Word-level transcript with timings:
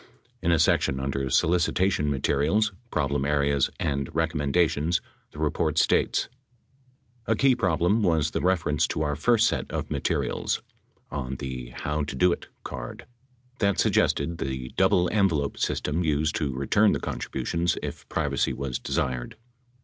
In 0.41 0.51
a 0.51 0.57
section 0.57 0.99
under 0.99 1.29
"Solicitation 1.29 2.09
Materials— 2.09 2.73
Problem 2.91 3.23
Areas 3.23 3.69
and 3.79 4.09
Recommendations," 4.15 4.99
the 5.29 5.37
report 5.37 5.77
states: 5.77 6.27
A 7.27 7.35
key 7.35 7.55
problem 7.55 8.01
was 8.01 8.31
the 8.31 8.41
reference 8.41 8.87
to 8.87 9.03
our 9.03 9.15
first 9.15 9.45
set 9.47 9.69
of 9.69 9.91
mate 9.91 10.09
rials— 10.09 10.59
on 11.21 11.35
the 11.35 11.67
"How 11.69 12.03
To 12.05 12.15
Do 12.15 12.31
It" 12.31 12.47
card— 12.63 13.05
that 13.59 13.79
suggested 13.79 14.39
the 14.39 14.69
"double 14.69 15.07
envelope" 15.11 15.59
system 15.59 16.03
used 16.03 16.35
to 16.37 16.51
return 16.51 16.93
the 16.93 16.99
contributions 16.99 17.77
if 17.83 18.09
privacy 18.09 18.53
was 18.53 18.79
desired. 18.79 19.35